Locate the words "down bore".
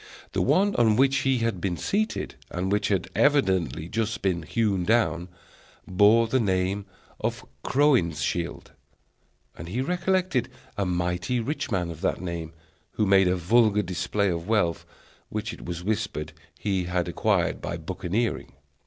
4.83-6.27